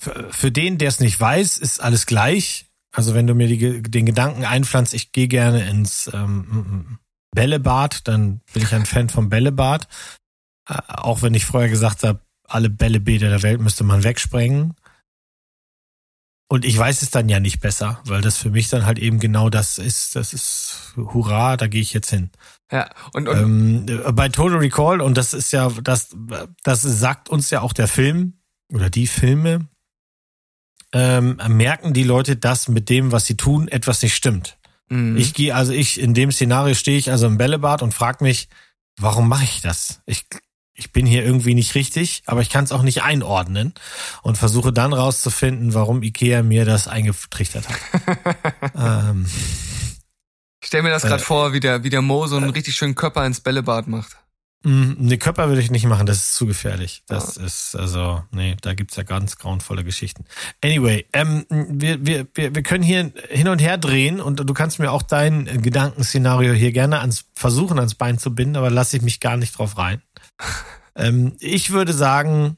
für, 0.00 0.32
für 0.32 0.50
den, 0.50 0.78
der 0.78 0.88
es 0.88 1.00
nicht 1.00 1.18
weiß, 1.18 1.58
ist 1.58 1.80
alles 1.80 2.06
gleich. 2.06 2.66
Also 2.92 3.14
wenn 3.14 3.26
du 3.26 3.34
mir 3.34 3.48
die, 3.48 3.82
den 3.82 4.06
Gedanken 4.06 4.44
einpflanzt, 4.44 4.94
ich 4.94 5.12
gehe 5.12 5.28
gerne 5.28 5.68
ins 5.68 6.10
ähm, 6.12 6.98
Bällebad, 7.34 8.08
dann 8.08 8.40
bin 8.52 8.62
ich 8.62 8.72
ein 8.74 8.86
Fan 8.86 9.08
vom 9.08 9.28
Bällebad. 9.28 9.88
Äh, 10.68 10.78
auch 10.86 11.22
wenn 11.22 11.34
ich 11.34 11.44
vorher 11.44 11.68
gesagt 11.68 12.02
habe, 12.02 12.20
alle 12.44 12.70
Bällebäder 12.70 13.28
der 13.28 13.42
Welt 13.42 13.60
müsste 13.60 13.84
man 13.84 14.04
wegsprengen. 14.04 14.74
Und 16.50 16.64
ich 16.64 16.78
weiß 16.78 17.02
es 17.02 17.10
dann 17.10 17.28
ja 17.28 17.40
nicht 17.40 17.60
besser, 17.60 18.00
weil 18.04 18.22
das 18.22 18.38
für 18.38 18.48
mich 18.50 18.68
dann 18.68 18.86
halt 18.86 18.98
eben 18.98 19.18
genau 19.18 19.50
das 19.50 19.76
ist. 19.76 20.16
Das 20.16 20.32
ist 20.32 20.94
Hurra, 20.96 21.58
da 21.58 21.66
gehe 21.66 21.82
ich 21.82 21.92
jetzt 21.92 22.08
hin. 22.08 22.30
Ja, 22.72 22.88
und, 23.12 23.28
und 23.28 23.90
ähm, 23.90 24.14
bei 24.14 24.30
Total 24.30 24.56
Recall, 24.56 25.02
und 25.02 25.18
das 25.18 25.34
ist 25.34 25.52
ja, 25.52 25.70
das, 25.82 26.16
das 26.62 26.82
sagt 26.82 27.28
uns 27.28 27.50
ja 27.50 27.60
auch 27.60 27.74
der 27.74 27.88
Film 27.88 28.40
oder 28.72 28.88
die 28.88 29.06
Filme, 29.06 29.68
ähm, 30.92 31.40
merken 31.48 31.92
die 31.92 32.04
Leute, 32.04 32.36
dass 32.36 32.68
mit 32.68 32.88
dem, 32.88 33.12
was 33.12 33.26
sie 33.26 33.36
tun, 33.36 33.68
etwas 33.68 34.02
nicht 34.02 34.14
stimmt. 34.14 34.58
Mhm. 34.88 35.16
Ich 35.16 35.34
gehe, 35.34 35.54
also 35.54 35.72
ich, 35.72 36.00
in 36.00 36.14
dem 36.14 36.32
Szenario 36.32 36.74
stehe 36.74 36.98
ich 36.98 37.10
also 37.10 37.26
im 37.26 37.38
Bällebad 37.38 37.82
und 37.82 37.92
frage 37.92 38.24
mich, 38.24 38.48
warum 38.98 39.28
mache 39.28 39.44
ich 39.44 39.60
das? 39.60 40.00
Ich 40.06 40.24
ich 40.78 40.92
bin 40.92 41.06
hier 41.06 41.24
irgendwie 41.24 41.54
nicht 41.54 41.74
richtig, 41.74 42.22
aber 42.26 42.40
ich 42.40 42.50
kann 42.50 42.62
es 42.62 42.70
auch 42.70 42.82
nicht 42.82 43.02
einordnen 43.02 43.74
und 44.22 44.38
versuche 44.38 44.72
dann 44.72 44.92
rauszufinden, 44.92 45.74
warum 45.74 46.04
Ikea 46.04 46.44
mir 46.44 46.64
das 46.64 46.86
eingetrichtert 46.86 47.68
hat. 47.68 47.78
ähm, 49.10 49.26
ich 50.60 50.68
stell 50.68 50.82
mir 50.82 50.90
das 50.90 51.02
gerade 51.02 51.20
äh, 51.20 51.26
vor, 51.26 51.52
wie 51.52 51.58
der, 51.58 51.82
wie 51.82 51.90
der 51.90 52.00
Mo 52.00 52.28
so 52.28 52.36
einen 52.36 52.50
äh, 52.50 52.52
richtig 52.52 52.76
schönen 52.76 52.94
Körper 52.94 53.26
ins 53.26 53.40
Bällebad 53.40 53.88
macht. 53.88 54.18
Mm, 54.64 54.94
ne, 54.98 55.18
Körper 55.18 55.48
würde 55.48 55.60
ich 55.60 55.70
nicht 55.70 55.86
machen, 55.86 56.06
das 56.06 56.18
ist 56.18 56.34
zu 56.34 56.46
gefährlich. 56.46 57.04
Das 57.06 57.36
ja. 57.36 57.44
ist, 57.44 57.76
also, 57.76 58.24
nee, 58.32 58.56
da 58.60 58.74
gibt's 58.74 58.96
ja 58.96 59.04
ganz 59.04 59.36
grauenvolle 59.36 59.84
Geschichten. 59.84 60.24
Anyway, 60.64 61.06
ähm, 61.12 61.46
wir, 61.48 62.04
wir, 62.04 62.26
wir, 62.34 62.54
wir 62.54 62.62
können 62.62 62.82
hier 62.82 63.12
hin 63.28 63.48
und 63.48 63.60
her 63.60 63.78
drehen 63.78 64.20
und 64.20 64.40
du 64.40 64.54
kannst 64.54 64.80
mir 64.80 64.90
auch 64.90 65.02
dein 65.02 65.62
Gedankenszenario 65.62 66.52
hier 66.54 66.72
gerne 66.72 67.00
ans 67.00 67.26
versuchen, 67.34 67.78
ans 67.78 67.94
Bein 67.94 68.18
zu 68.18 68.34
binden, 68.34 68.56
aber 68.56 68.70
lasse 68.70 68.96
ich 68.96 69.02
mich 69.02 69.20
gar 69.20 69.36
nicht 69.36 69.56
drauf 69.56 69.78
rein. 69.78 70.02
ähm, 70.96 71.36
ich 71.38 71.70
würde 71.70 71.92
sagen, 71.92 72.56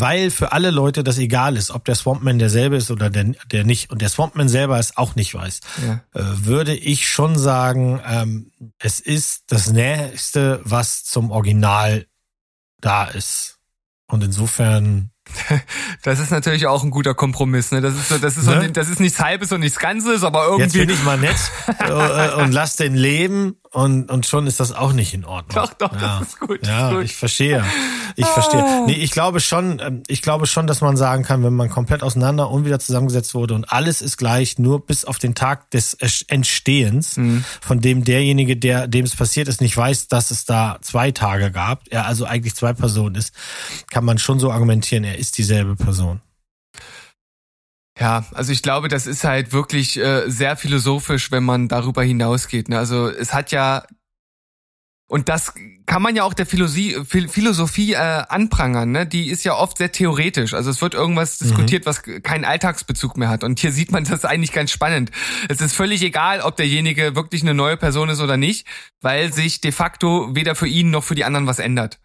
weil 0.00 0.30
für 0.30 0.52
alle 0.52 0.70
Leute 0.70 1.04
das 1.04 1.18
egal 1.18 1.56
ist, 1.56 1.70
ob 1.70 1.84
der 1.84 1.94
Swampman 1.94 2.38
derselbe 2.38 2.76
ist 2.76 2.90
oder 2.90 3.10
der, 3.10 3.24
der 3.50 3.64
nicht, 3.64 3.90
und 3.90 4.02
der 4.02 4.08
Swampman 4.08 4.48
selber 4.48 4.78
es 4.78 4.96
auch 4.96 5.14
nicht 5.14 5.34
weiß, 5.34 5.60
ja. 5.86 6.00
äh, 6.14 6.22
würde 6.44 6.74
ich 6.74 7.08
schon 7.08 7.38
sagen, 7.38 8.00
ähm, 8.06 8.50
es 8.78 9.00
ist 9.00 9.44
das 9.48 9.70
Nächste, 9.70 10.60
was 10.64 11.04
zum 11.04 11.30
Original 11.30 12.06
da 12.80 13.04
ist. 13.04 13.58
Und 14.06 14.22
insofern 14.22 15.10
Das 16.02 16.18
ist 16.18 16.30
natürlich 16.30 16.66
auch 16.66 16.82
ein 16.82 16.90
guter 16.90 17.14
Kompromiss. 17.14 17.72
Ne? 17.72 17.80
Das, 17.80 17.94
ist, 17.94 18.08
so, 18.08 18.18
das, 18.18 18.36
ist 18.36 18.46
ne? 18.46 18.62
so, 18.62 18.68
das 18.68 18.88
ist 18.88 19.00
nichts 19.00 19.20
Halbes 19.20 19.52
und 19.52 19.60
nichts 19.60 19.78
Ganzes, 19.78 20.22
aber 20.22 20.44
irgendwie. 20.44 20.62
Jetzt 20.62 20.86
bin 20.86 20.90
ich 20.90 21.02
mal 21.02 21.18
nett 21.18 21.36
äh, 21.78 22.42
und 22.42 22.52
lass 22.52 22.76
den 22.76 22.94
leben 22.94 23.56
und, 23.74 24.08
und 24.08 24.24
schon 24.24 24.46
ist 24.46 24.60
das 24.60 24.72
auch 24.72 24.92
nicht 24.92 25.14
in 25.14 25.24
Ordnung. 25.24 25.54
Doch, 25.54 25.74
doch, 25.74 25.92
ja. 26.00 26.20
das 26.20 26.28
ist 26.28 26.40
gut. 26.40 26.64
Ja, 26.64 26.90
ist 26.90 26.94
gut. 26.94 27.04
ich 27.04 27.16
verstehe. 27.16 27.64
Ich 28.16 28.26
verstehe. 28.26 28.64
Ah. 28.64 28.84
Nee, 28.86 28.92
ich 28.92 29.10
glaube 29.10 29.40
schon, 29.40 29.80
ähm, 29.84 30.02
ich 30.06 30.22
glaube 30.22 30.46
schon, 30.46 30.68
dass 30.68 30.80
man 30.80 30.96
sagen 30.96 31.24
kann, 31.24 31.42
wenn 31.42 31.54
man 31.54 31.68
komplett 31.68 32.04
auseinander 32.04 32.50
und 32.50 32.64
wieder 32.64 32.78
zusammengesetzt 32.78 33.34
wurde 33.34 33.54
und 33.54 33.72
alles 33.72 34.00
ist 34.00 34.16
gleich, 34.16 34.58
nur 34.58 34.86
bis 34.86 35.04
auf 35.04 35.18
den 35.18 35.34
Tag 35.34 35.70
des 35.72 35.94
Entstehens, 36.28 37.16
mhm. 37.16 37.44
von 37.60 37.80
dem 37.80 38.04
derjenige, 38.04 38.56
der, 38.56 38.86
dem 38.86 39.04
es 39.04 39.16
passiert 39.16 39.48
ist, 39.48 39.60
nicht 39.60 39.76
weiß, 39.76 40.06
dass 40.06 40.30
es 40.30 40.44
da 40.44 40.78
zwei 40.80 41.10
Tage 41.10 41.50
gab, 41.50 41.82
er 41.90 42.06
also 42.06 42.24
eigentlich 42.26 42.54
zwei 42.54 42.72
Personen 42.72 43.16
ist, 43.16 43.34
kann 43.90 44.04
man 44.04 44.18
schon 44.18 44.38
so 44.38 44.52
argumentieren, 44.52 45.02
er 45.02 45.18
ist 45.18 45.36
dieselbe 45.36 45.74
Person. 45.74 46.20
Ja, 47.98 48.24
also 48.32 48.52
ich 48.52 48.62
glaube, 48.62 48.88
das 48.88 49.06
ist 49.06 49.24
halt 49.24 49.52
wirklich 49.52 49.96
äh, 49.96 50.28
sehr 50.28 50.56
philosophisch, 50.56 51.30
wenn 51.30 51.44
man 51.44 51.68
darüber 51.68 52.02
hinausgeht. 52.02 52.68
Ne? 52.68 52.78
Also 52.78 53.08
es 53.08 53.32
hat 53.32 53.52
ja 53.52 53.84
und 55.06 55.28
das 55.28 55.52
kann 55.86 56.00
man 56.00 56.16
ja 56.16 56.24
auch 56.24 56.32
der 56.32 56.46
Philosophie, 56.46 56.96
Philosophie 57.04 57.92
äh, 57.92 57.96
anprangern, 58.28 58.90
ne? 58.90 59.06
Die 59.06 59.28
ist 59.28 59.44
ja 59.44 59.54
oft 59.54 59.76
sehr 59.76 59.92
theoretisch. 59.92 60.54
Also 60.54 60.70
es 60.70 60.80
wird 60.80 60.94
irgendwas 60.94 61.40
mhm. 61.40 61.44
diskutiert, 61.44 61.86
was 61.86 62.02
keinen 62.02 62.44
Alltagsbezug 62.44 63.18
mehr 63.18 63.28
hat. 63.28 63.44
Und 63.44 63.58
hier 63.60 63.70
sieht 63.70 63.92
man 63.92 64.04
das 64.04 64.24
eigentlich 64.24 64.52
ganz 64.52 64.70
spannend. 64.70 65.10
Es 65.48 65.60
ist 65.60 65.74
völlig 65.74 66.02
egal, 66.02 66.40
ob 66.40 66.56
derjenige 66.56 67.14
wirklich 67.14 67.42
eine 67.42 67.52
neue 67.52 67.76
Person 67.76 68.08
ist 68.08 68.20
oder 68.20 68.38
nicht, 68.38 68.66
weil 69.02 69.32
sich 69.32 69.60
de 69.60 69.72
facto 69.72 70.34
weder 70.34 70.54
für 70.54 70.66
ihn 70.66 70.90
noch 70.90 71.04
für 71.04 71.14
die 71.14 71.24
anderen 71.24 71.46
was 71.46 71.58
ändert. 71.58 72.00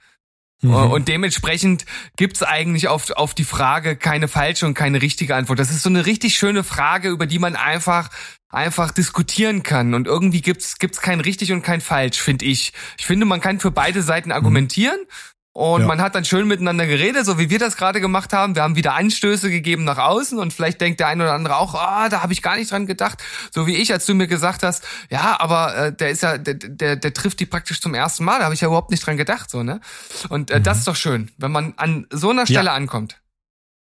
Mhm. 0.61 0.73
Und 0.73 1.07
dementsprechend 1.07 1.85
gibt's 2.17 2.43
eigentlich 2.43 2.87
auf, 2.87 3.09
auf 3.11 3.33
die 3.33 3.45
Frage 3.45 3.95
keine 3.95 4.27
falsche 4.27 4.65
und 4.65 4.73
keine 4.73 5.01
richtige 5.01 5.35
Antwort. 5.35 5.59
Das 5.59 5.69
ist 5.69 5.83
so 5.83 5.89
eine 5.89 6.05
richtig 6.05 6.37
schöne 6.37 6.63
Frage, 6.63 7.09
über 7.09 7.25
die 7.25 7.39
man 7.39 7.55
einfach 7.55 8.09
einfach 8.49 8.91
diskutieren 8.91 9.63
kann. 9.63 9.93
Und 9.93 10.07
irgendwie 10.07 10.41
gibt's 10.41 10.79
gibt's 10.79 11.01
kein 11.01 11.19
richtig 11.21 11.51
und 11.51 11.61
kein 11.61 11.81
falsch, 11.81 12.19
finde 12.19 12.45
ich. 12.45 12.73
Ich 12.97 13.05
finde, 13.05 13.25
man 13.25 13.41
kann 13.41 13.59
für 13.59 13.71
beide 13.71 14.01
Seiten 14.01 14.31
argumentieren. 14.31 14.99
Mhm. 14.99 15.38
Und 15.59 15.81
ja. 15.81 15.87
man 15.87 16.01
hat 16.01 16.15
dann 16.15 16.23
schön 16.23 16.47
miteinander 16.47 16.87
geredet, 16.87 17.25
so 17.25 17.37
wie 17.37 17.49
wir 17.49 17.59
das 17.59 17.75
gerade 17.75 17.99
gemacht 17.99 18.31
haben. 18.31 18.55
Wir 18.55 18.63
haben 18.63 18.77
wieder 18.77 18.93
Anstöße 18.93 19.49
gegeben 19.49 19.83
nach 19.83 19.97
außen 19.97 20.39
und 20.39 20.53
vielleicht 20.53 20.79
denkt 20.79 21.01
der 21.01 21.07
eine 21.07 21.23
oder 21.23 21.33
andere 21.33 21.57
auch, 21.57 21.75
ah, 21.75 22.07
da 22.07 22.23
habe 22.23 22.31
ich 22.31 22.41
gar 22.41 22.55
nicht 22.55 22.71
dran 22.71 22.85
gedacht. 22.85 23.21
So 23.53 23.67
wie 23.67 23.75
ich, 23.75 23.91
als 23.91 24.05
du 24.05 24.13
mir 24.13 24.27
gesagt 24.27 24.63
hast, 24.63 24.87
ja, 25.09 25.37
aber 25.37 25.75
äh, 25.75 25.91
der 25.93 26.11
ist 26.11 26.23
ja, 26.23 26.37
der, 26.37 26.53
der, 26.53 26.95
der 26.95 27.13
trifft 27.13 27.41
die 27.41 27.45
praktisch 27.45 27.81
zum 27.81 27.93
ersten 27.93 28.23
Mal, 28.23 28.37
da 28.39 28.45
habe 28.45 28.53
ich 28.53 28.61
ja 28.61 28.67
überhaupt 28.67 28.89
nicht 28.89 29.05
dran 29.05 29.17
gedacht, 29.17 29.49
so, 29.49 29.61
ne? 29.61 29.81
Und 30.29 30.49
äh, 30.49 30.59
mhm. 30.59 30.63
das 30.63 30.77
ist 30.77 30.87
doch 30.87 30.95
schön, 30.95 31.29
wenn 31.37 31.51
man 31.51 31.73
an 31.75 32.07
so 32.09 32.29
einer 32.29 32.45
Stelle 32.45 32.67
ja. 32.67 32.73
ankommt. 32.73 33.17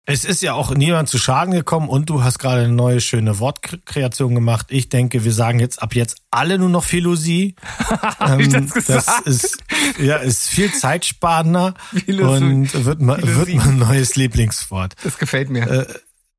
Es 0.05 0.25
ist 0.25 0.41
ja 0.41 0.53
auch 0.53 0.71
niemand 0.75 1.07
zu 1.07 1.17
Schaden 1.17 1.53
gekommen 1.53 1.87
und 1.87 2.09
du 2.09 2.23
hast 2.23 2.37
gerade 2.37 2.63
eine 2.63 2.73
neue 2.73 2.99
schöne 2.99 3.39
Wortkreation 3.39 4.35
gemacht. 4.35 4.65
Ich 4.69 4.89
denke, 4.89 5.23
wir 5.23 5.31
sagen 5.31 5.61
jetzt 5.61 5.81
ab 5.81 5.95
jetzt 5.95 6.17
alle 6.29 6.59
nur 6.59 6.67
noch 6.67 6.83
Philosie. 6.83 7.55
ähm, 8.19 8.51
das, 8.51 8.85
das 8.85 9.19
ist 9.21 9.57
ja 9.99 10.17
ist 10.17 10.49
viel 10.49 10.73
zeitsparender 10.73 11.75
und 12.05 12.85
wird 12.85 13.01
mal, 13.01 13.21
wird 13.21 13.53
mal 13.53 13.67
ein 13.69 13.79
neues 13.79 14.17
Lieblingswort. 14.17 14.95
Das 15.03 15.17
gefällt 15.17 15.49
mir. 15.49 15.67
Äh, 15.67 15.85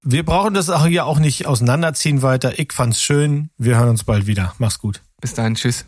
wir 0.03 0.27
brauchen 0.27 0.53
das 0.53 0.69
auch 0.69 0.87
hier 0.87 1.07
auch 1.07 1.19
nicht 1.19 1.47
auseinanderziehen 1.47 2.21
weiter. 2.21 2.59
Ich 2.59 2.75
fand's 2.75 3.01
schön. 3.01 3.49
Wir 3.57 3.79
hören 3.79 3.89
uns 3.89 4.05
bald 4.05 4.27
wieder. 4.27 4.55
Mach's 4.59 4.79
gut. 4.79 5.01
Bis 5.23 5.33
dann. 5.33 5.55
Tschüss. 5.55 5.87